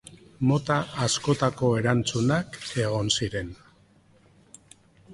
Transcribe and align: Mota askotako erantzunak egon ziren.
Mota 0.51 0.77
askotako 1.07 1.69
erantzunak 1.83 2.59
egon 2.87 3.15
ziren. 3.21 3.55